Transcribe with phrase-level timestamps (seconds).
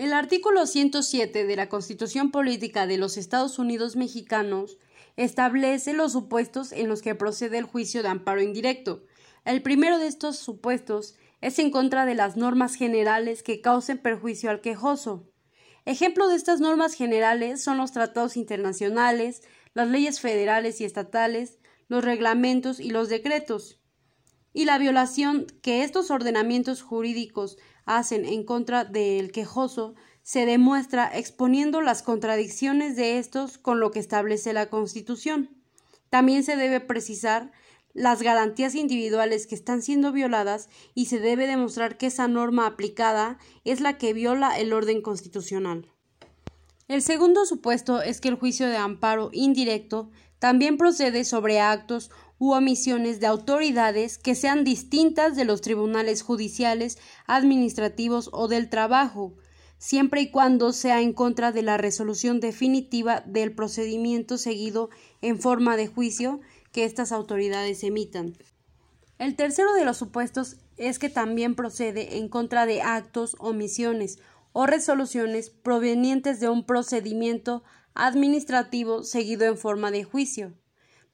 [0.00, 4.78] El artículo 107 de la Constitución Política de los Estados Unidos Mexicanos
[5.18, 9.04] establece los supuestos en los que procede el juicio de amparo indirecto.
[9.44, 14.48] El primero de estos supuestos es en contra de las normas generales que causen perjuicio
[14.48, 15.28] al quejoso.
[15.84, 19.42] Ejemplo de estas normas generales son los tratados internacionales,
[19.74, 21.58] las leyes federales y estatales,
[21.88, 23.79] los reglamentos y los decretos.
[24.52, 31.80] Y la violación que estos ordenamientos jurídicos hacen en contra del quejoso se demuestra exponiendo
[31.80, 35.50] las contradicciones de estos con lo que establece la Constitución.
[36.08, 37.52] También se debe precisar
[37.92, 43.38] las garantías individuales que están siendo violadas y se debe demostrar que esa norma aplicada
[43.64, 45.90] es la que viola el orden constitucional.
[46.88, 52.54] El segundo supuesto es que el juicio de amparo indirecto también procede sobre actos u
[52.54, 59.34] omisiones de autoridades que sean distintas de los tribunales judiciales, administrativos o del trabajo,
[59.76, 64.88] siempre y cuando sea en contra de la resolución definitiva del procedimiento seguido
[65.20, 66.40] en forma de juicio
[66.72, 68.32] que estas autoridades emitan.
[69.18, 74.18] El tercero de los supuestos es que también procede en contra de actos, omisiones
[74.54, 80.54] o resoluciones provenientes de un procedimiento administrativo seguido en forma de juicio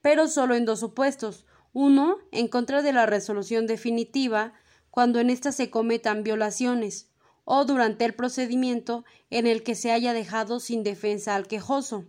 [0.07, 1.47] pero solo en dos supuestos.
[1.73, 4.53] Uno, en contra de la resolución definitiva,
[4.89, 7.11] cuando en ésta se cometan violaciones,
[7.45, 12.05] o durante el procedimiento en el que se haya dejado sin defensa al quejoso.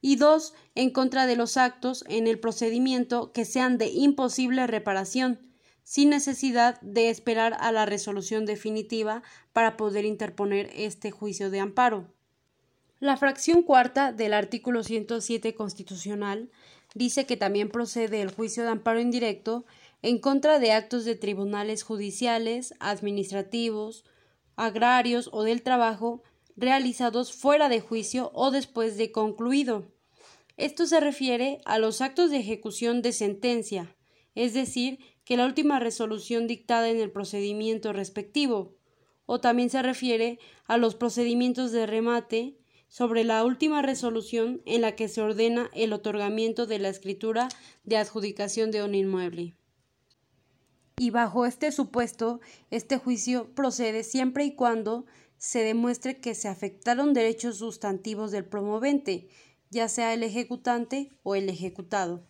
[0.00, 5.40] Y dos, en contra de los actos en el procedimiento que sean de imposible reparación,
[5.82, 12.06] sin necesidad de esperar a la resolución definitiva para poder interponer este juicio de amparo.
[13.00, 16.50] La fracción cuarta del artículo 107 constitucional
[16.96, 19.66] dice que también procede el juicio de amparo indirecto
[20.00, 24.06] en contra de actos de tribunales judiciales, administrativos,
[24.56, 26.22] agrarios o del trabajo
[26.56, 29.92] realizados fuera de juicio o después de concluido.
[30.56, 33.94] Esto se refiere a los actos de ejecución de sentencia,
[34.34, 38.74] es decir, que la última resolución dictada en el procedimiento respectivo,
[39.26, 42.56] o también se refiere a los procedimientos de remate,
[42.88, 47.48] sobre la última resolución en la que se ordena el otorgamiento de la escritura
[47.84, 49.54] de adjudicación de un inmueble.
[50.98, 55.04] Y bajo este supuesto, este juicio procede siempre y cuando
[55.36, 59.28] se demuestre que se afectaron derechos sustantivos del promovente,
[59.70, 62.26] ya sea el ejecutante o el ejecutado.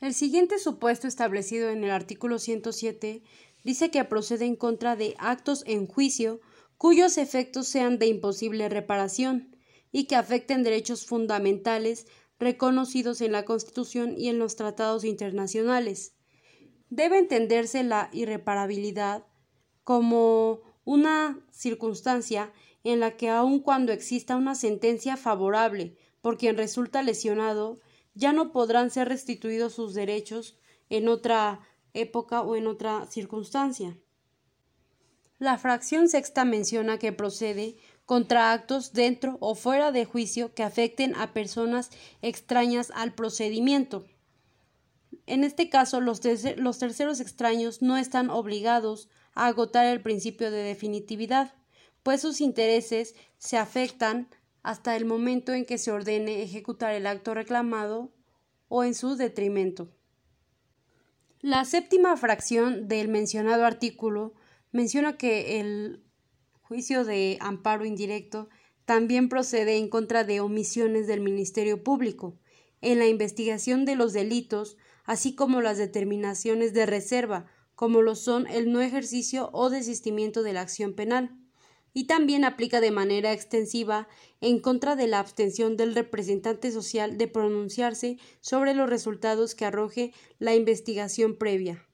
[0.00, 3.22] El siguiente supuesto establecido en el artículo 107
[3.64, 6.40] dice que procede en contra de actos en juicio
[6.78, 9.56] cuyos efectos sean de imposible reparación
[9.90, 12.06] y que afecten derechos fundamentales
[12.38, 16.14] reconocidos en la Constitución y en los tratados internacionales.
[16.88, 19.26] Debe entenderse la irreparabilidad
[19.82, 22.52] como una circunstancia
[22.84, 27.80] en la que aun cuando exista una sentencia favorable por quien resulta lesionado,
[28.14, 31.60] ya no podrán ser restituidos sus derechos en otra
[31.92, 33.98] época o en otra circunstancia.
[35.38, 37.76] La fracción sexta menciona que procede
[38.06, 41.90] contra actos dentro o fuera de juicio que afecten a personas
[42.22, 44.06] extrañas al procedimiento.
[45.26, 46.20] En este caso, los,
[46.56, 51.54] los, terceros extraños no están obligados a agotar el principio de definitividad,
[52.02, 54.28] pues sus intereses se afectan
[54.62, 58.10] hasta el momento en que se ordene ejecutar el acto reclamado
[58.68, 59.88] o en su detrimento.
[61.40, 64.32] La séptima fracción del mencionado artículo
[64.72, 66.04] menciona que el
[66.62, 68.48] juicio de amparo indirecto
[68.84, 72.38] también procede en contra de omisiones del Ministerio Público
[72.80, 78.46] en la investigación de los delitos, así como las determinaciones de reserva, como lo son
[78.46, 81.36] el no ejercicio o desistimiento de la acción penal,
[81.92, 84.08] y también aplica de manera extensiva
[84.40, 90.12] en contra de la abstención del representante social de pronunciarse sobre los resultados que arroje
[90.38, 91.87] la investigación previa.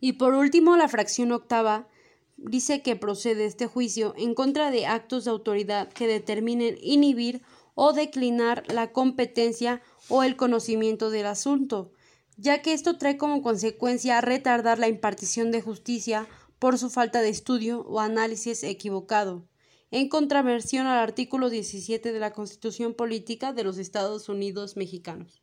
[0.00, 1.88] Y por último, la fracción octava
[2.36, 7.42] dice que procede este juicio en contra de actos de autoridad que determinen inhibir
[7.74, 11.92] o declinar la competencia o el conocimiento del asunto,
[12.36, 16.26] ya que esto trae como consecuencia retardar la impartición de justicia
[16.58, 19.48] por su falta de estudio o análisis equivocado,
[19.90, 25.42] en contraversión al artículo 17 de la Constitución Política de los Estados Unidos Mexicanos.